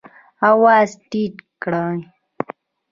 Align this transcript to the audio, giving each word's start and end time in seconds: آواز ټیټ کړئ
آواز 0.51 0.89
ټیټ 1.09 1.35
کړئ 1.61 1.97